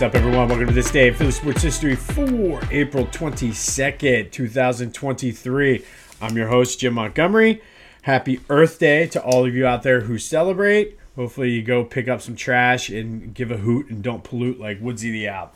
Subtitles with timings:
[0.00, 0.48] What's up, everyone?
[0.48, 5.84] Welcome to this day of Philly Sports History for April 22nd, 2023.
[6.22, 7.60] I'm your host, Jim Montgomery.
[8.00, 10.98] Happy Earth Day to all of you out there who celebrate.
[11.16, 14.80] Hopefully, you go pick up some trash and give a hoot and don't pollute like
[14.80, 15.52] Woodsy the Owl.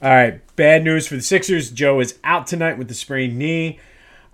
[0.00, 1.72] All right, bad news for the Sixers.
[1.72, 3.80] Joe is out tonight with the sprained knee.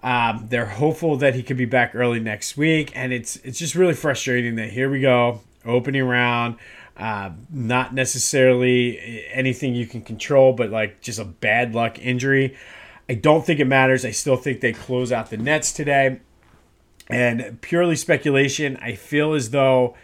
[0.02, 3.74] Um, they're hopeful that he could be back early next week, and it's it's just
[3.74, 6.56] really frustrating that here we go, opening round.
[6.96, 12.56] Uh, not necessarily anything you can control, but like just a bad luck injury.
[13.08, 14.04] I don't think it matters.
[14.04, 16.20] I still think they close out the Nets today.
[17.08, 19.94] And purely speculation, I feel as though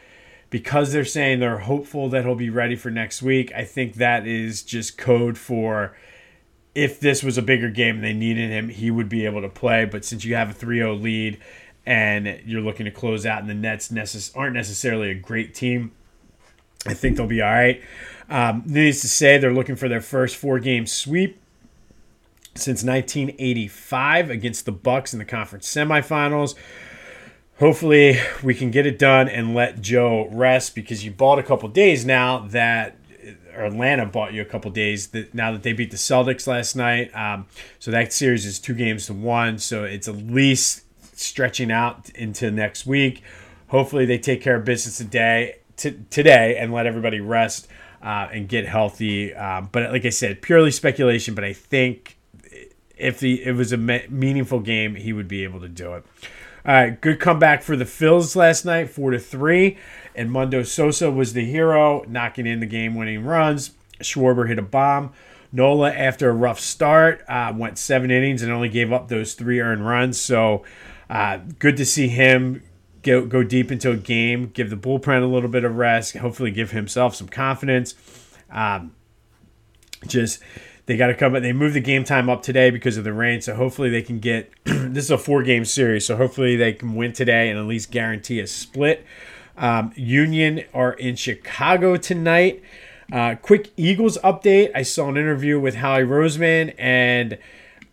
[0.51, 4.27] because they're saying they're hopeful that he'll be ready for next week, I think that
[4.27, 5.97] is just code for
[6.75, 9.49] if this was a bigger game and they needed him, he would be able to
[9.49, 9.87] play.
[9.87, 11.39] But since you have a 3 0 lead
[11.85, 15.93] and you're looking to close out, and the Nets necess- aren't necessarily a great team,
[16.87, 17.83] I think they'll be all right.
[18.29, 21.41] Um, needless to say, they're looking for their first four game sweep
[22.55, 26.55] since 1985 against the Bucks in the conference semifinals.
[27.59, 31.69] Hopefully, we can get it done and let Joe rest because you bought a couple
[31.69, 32.97] days now that
[33.55, 37.15] Atlanta bought you a couple days that now that they beat the Celtics last night.
[37.15, 37.47] Um,
[37.79, 39.59] so that series is two games to one.
[39.59, 40.83] So it's at least
[41.17, 43.23] stretching out into next week.
[43.69, 47.69] Hopefully, they take care of business today t- today and let everybody rest
[48.03, 49.35] uh, and get healthy.
[49.35, 51.35] Um, but like I said, purely speculation.
[51.35, 52.17] But I think
[52.97, 56.05] if the it was a me- meaningful game, he would be able to do it.
[56.65, 59.79] All right, good comeback for the Phils last night, four to three,
[60.15, 63.73] and Mundo Sosa was the hero, knocking in the game-winning runs.
[64.01, 65.13] Schwarber hit a bomb.
[65.51, 69.59] Nola, after a rough start, uh, went seven innings and only gave up those three
[69.59, 70.21] earned runs.
[70.21, 70.65] So,
[71.11, 72.63] uh, good to see him
[73.03, 76.51] go, go deep into a game, give the bullpen a little bit of rest, hopefully
[76.51, 77.95] give himself some confidence.
[78.51, 78.95] Um,
[80.07, 80.41] just
[80.87, 81.33] they got to come.
[81.35, 84.19] They moved the game time up today because of the rain, so hopefully they can
[84.19, 84.53] get.
[84.65, 87.91] this is a four game series, so hopefully they can win today and at least
[87.91, 89.07] guarantee a split.
[89.57, 92.63] Um, Union are in Chicago tonight.
[93.13, 94.71] Uh, quick Eagles update.
[94.75, 97.39] I saw an interview with Howie Roseman and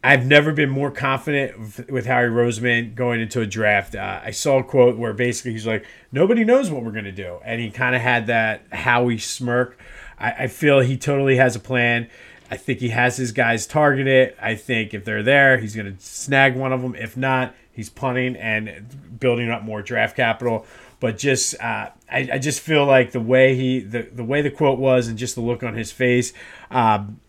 [0.01, 3.95] I've never been more confident with, Harry Roseman going into a draft.
[3.95, 7.39] Uh, I saw a quote where basically he's like, "Nobody knows what we're gonna do,"
[7.43, 9.77] and he kind of had that Howie smirk.
[10.17, 12.07] I, I, feel he totally has a plan.
[12.49, 14.35] I think he has his guys targeted.
[14.41, 16.95] I think if they're there, he's gonna snag one of them.
[16.95, 20.65] If not, he's punting and building up more draft capital.
[21.01, 24.51] But just, uh, I, I, just feel like the way he, the, the way the
[24.51, 26.33] quote was, and just the look on his face.
[26.71, 27.21] Um,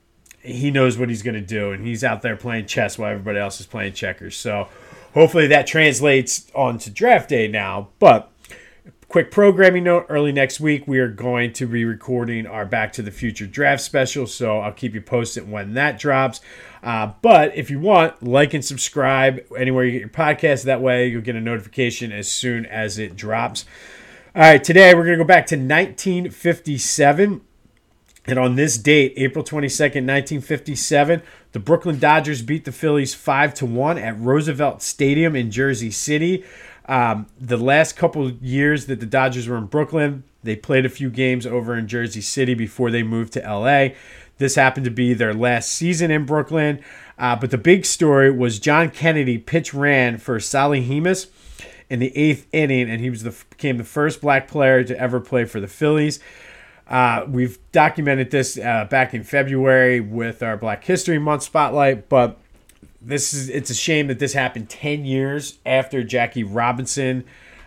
[0.43, 3.39] he knows what he's going to do, and he's out there playing chess while everybody
[3.39, 4.37] else is playing checkers.
[4.37, 4.69] So
[5.15, 7.89] hopefully that translates onto draft day now.
[7.99, 8.33] But
[9.09, 13.03] quick programming note early next week, we are going to be recording our Back to
[13.03, 14.27] the Future draft special.
[14.27, 16.41] So I'll keep you posted when that drops.
[16.83, 20.65] Uh, but if you want, like and subscribe anywhere you get your podcast.
[20.65, 23.67] That way you'll get a notification as soon as it drops.
[24.35, 27.41] All right, today we're going to go back to 1957.
[28.27, 31.23] And on this date, April 22nd, 1957,
[31.53, 36.45] the Brooklyn Dodgers beat the Phillies 5 to 1 at Roosevelt Stadium in Jersey City.
[36.87, 41.11] Um, the last couple years that the Dodgers were in Brooklyn, they played a few
[41.11, 43.95] games over in Jersey City before they moved to LA.
[44.39, 46.83] This happened to be their last season in Brooklyn.
[47.19, 51.29] Uh, but the big story was John Kennedy pinch ran for Solly Hemus
[51.91, 55.21] in the eighth inning, and he was the became the first black player to ever
[55.21, 56.21] play for the Phillies.
[56.91, 62.37] Uh, we've documented this uh, back in February with our Black History Month spotlight, but
[63.01, 67.25] this is it's a shame that this happened 10 years after Jackie Robinson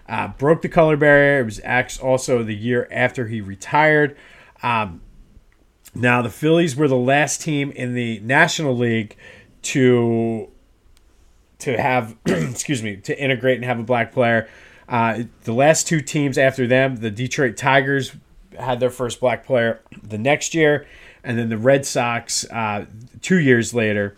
[0.10, 1.40] uh, broke the color barrier.
[1.40, 4.18] It was also the year after he retired.
[4.62, 5.02] Um,
[5.96, 9.16] now, the Phillies were the last team in the National League
[9.64, 10.50] to
[11.60, 14.50] to have excuse me to integrate and have a black player.
[14.90, 18.14] Uh, the last two teams after them, the Detroit Tigers
[18.60, 20.86] had their first black player the next year,
[21.24, 22.86] and then the Red Sox uh,
[23.22, 24.16] two years later,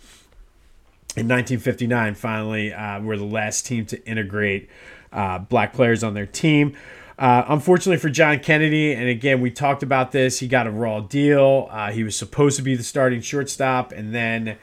[1.15, 4.69] in 1959, finally uh, were the last team to integrate
[5.13, 6.75] uh, black players on their team.
[7.17, 10.99] Uh, unfortunately for John Kennedy, and again, we talked about this, he got a raw
[10.99, 11.69] deal.
[11.71, 14.57] Uh, he was supposed to be the starting shortstop, and then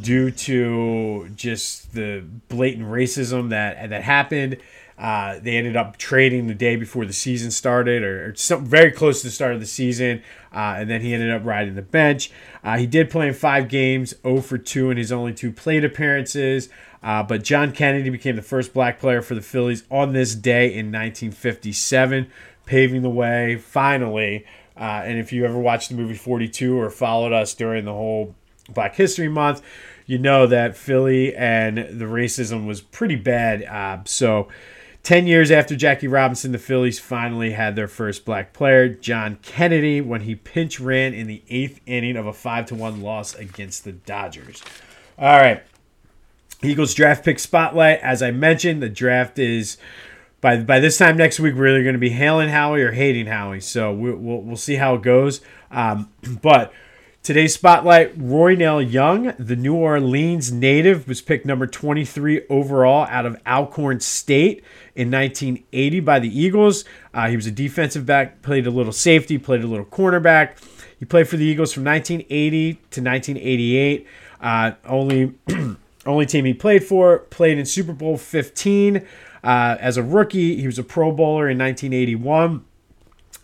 [0.00, 4.58] due to just the blatant racism that that happened,
[4.98, 8.90] uh, they ended up trading the day before the season started, or, or some, very
[8.90, 10.22] close to the start of the season,
[10.52, 12.32] uh, and then he ended up riding the bench.
[12.64, 15.84] Uh, he did play in five games, 0 for 2 in his only two plate
[15.84, 16.68] appearances.
[17.00, 20.66] Uh, but John Kennedy became the first black player for the Phillies on this day
[20.66, 22.28] in 1957,
[22.66, 24.44] paving the way finally
[24.76, 28.34] Uh, and if you ever watched the movie 42 or followed us during the whole
[28.68, 29.62] Black History Month,
[30.06, 34.08] you know that Philly and the racism was pretty bad.
[34.08, 34.48] So,
[35.08, 40.02] 10 years after Jackie Robinson, the Phillies finally had their first black player, John Kennedy,
[40.02, 43.84] when he pinch ran in the eighth inning of a 5 to 1 loss against
[43.84, 44.62] the Dodgers.
[45.18, 45.62] All right.
[46.62, 48.00] Eagles draft pick spotlight.
[48.00, 49.78] As I mentioned, the draft is
[50.42, 51.54] by by this time next week.
[51.54, 53.60] We're either going to be hailing Howie or hating Howie.
[53.60, 55.40] So we'll, we'll, we'll see how it goes.
[55.70, 56.12] Um,
[56.42, 56.70] but
[57.28, 63.26] Today's spotlight Roy Roynell Young, the New Orleans native, was picked number 23 overall out
[63.26, 64.64] of Alcorn State
[64.94, 66.86] in 1980 by the Eagles.
[67.12, 70.56] Uh, he was a defensive back, played a little safety, played a little cornerback.
[70.98, 74.06] He played for the Eagles from 1980 to 1988.
[74.40, 75.34] Uh, only,
[76.06, 79.06] only team he played for, played in Super Bowl 15.
[79.44, 82.64] Uh, as a rookie, he was a Pro Bowler in 1981.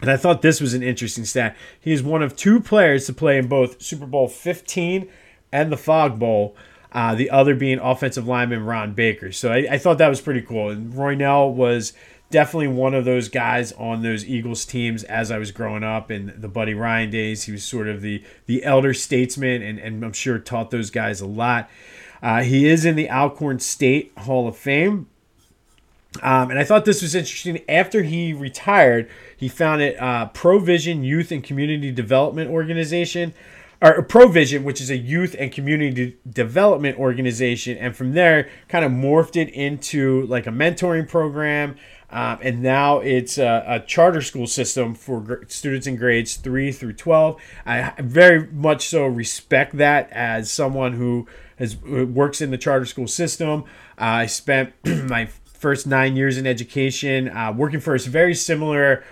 [0.01, 1.57] And I thought this was an interesting stat.
[1.81, 5.09] He is one of two players to play in both Super Bowl 15
[5.53, 6.57] and the Fog Bowl.
[6.93, 9.33] Uh, the other being offensive lineman Ron Baker.
[9.33, 10.71] So I, I thought that was pretty cool.
[10.71, 11.93] And Roynell was
[12.31, 16.35] definitely one of those guys on those Eagles teams as I was growing up in
[16.37, 17.45] the Buddy Ryan days.
[17.45, 21.21] He was sort of the the elder statesman, and, and I'm sure taught those guys
[21.21, 21.71] a lot.
[22.23, 25.09] Uh, he is in the Alcorn State Hall of Fame.
[26.23, 27.61] Um, and I thought this was interesting.
[27.69, 33.35] After he retired, he founded uh, Provision Youth and Community Development Organization,
[33.83, 37.77] or Provision, which is a youth and community development organization.
[37.79, 41.77] And from there, kind of morphed it into like a mentoring program.
[42.11, 46.71] Um, and now it's a, a, charter school system for gr- students in grades 3
[46.71, 47.41] through 12.
[47.67, 51.27] I very much so respect that as someone who
[51.57, 53.65] has works in the charter school system.
[53.99, 55.29] Uh, I spent my
[55.65, 59.03] first nine years in education, uh, working for a very similar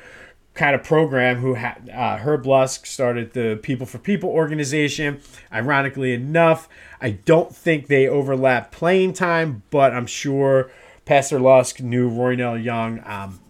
[0.53, 5.23] kind of program who had uh, Herb Lusk started the People for People organization.
[5.51, 6.69] Ironically enough,
[7.01, 10.71] I don't think they overlap playing time, but I'm sure
[11.07, 13.41] Pastor Lusk knew Roy Roynell Young um,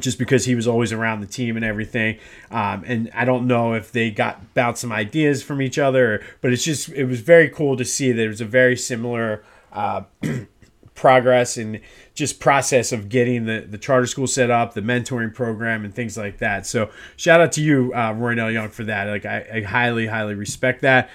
[0.00, 2.18] just because he was always around the team and everything.
[2.50, 6.50] Um, and I don't know if they got bounced some ideas from each other, but
[6.50, 9.44] it's just it was very cool to see that it was a very similar.
[9.70, 10.04] Uh,
[10.96, 11.80] progress and
[12.14, 16.16] just process of getting the, the charter school set up, the mentoring program, and things
[16.16, 16.66] like that.
[16.66, 19.04] So shout out to you, uh, Roynell Young, for that.
[19.04, 21.10] Like I, I highly, highly respect that.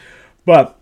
[0.46, 0.80] But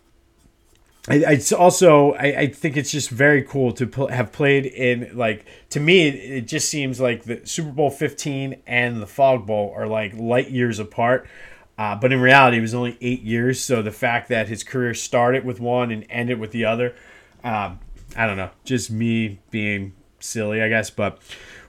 [1.08, 5.10] I, I also I, I think it's just very cool to pl- have played in
[5.16, 9.48] like to me it, it just seems like the Super Bowl 15 and the Fog
[9.48, 11.28] Bowl are like light years apart.
[11.80, 13.62] Uh, but in reality, it was only eight years.
[13.62, 16.94] So the fact that his career started with one and ended with the other,
[17.42, 17.80] um,
[18.16, 20.90] I don't know, just me being silly, I guess.
[20.90, 21.20] But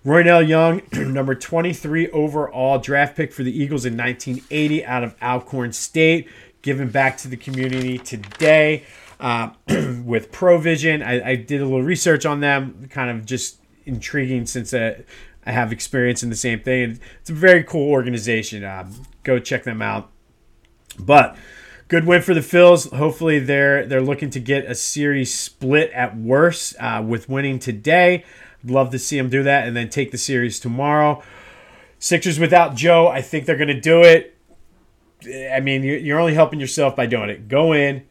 [0.05, 0.83] Roynell Young,
[1.13, 6.29] number 23 overall draft pick for the Eagles in 1980 out of Alcorn State,
[6.63, 8.85] given back to the community today
[9.21, 9.51] uh,
[10.05, 11.03] with Provision.
[11.03, 15.03] I, I, did a little research on them, kind of just intriguing since uh,
[15.45, 16.99] I have experience in the same thing.
[17.21, 18.65] It's a very cool organization.
[18.65, 20.11] Um, go check them out.
[20.99, 21.37] But
[21.91, 22.91] good win for the Phils.
[22.97, 28.25] Hopefully, they're they're looking to get a series split at worst uh, with winning today.
[28.65, 31.23] Love to see them do that and then take the series tomorrow.
[31.99, 34.37] Sixers without Joe, I think they're going to do it.
[35.53, 37.49] I mean, you're only helping yourself by doing it.
[37.49, 38.07] Go in,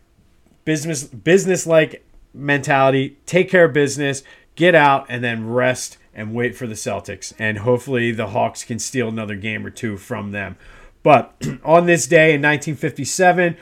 [0.66, 4.22] business business like mentality, take care of business,
[4.56, 7.34] get out, and then rest and wait for the Celtics.
[7.40, 10.58] And hopefully, the Hawks can steal another game or two from them.
[11.04, 13.58] But on this day in 1957,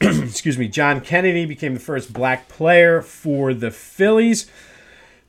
[0.00, 4.50] excuse me, John Kennedy became the first black player for the Phillies.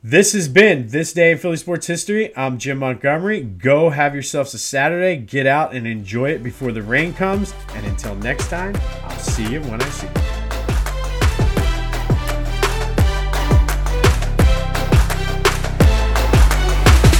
[0.02, 2.36] This has been This Day in Philly Sports History.
[2.36, 3.42] I'm Jim Montgomery.
[3.42, 5.16] Go have yourselves a Saturday.
[5.16, 7.52] Get out and enjoy it before the rain comes.
[7.74, 10.35] And until next time, I'll see you when I see you.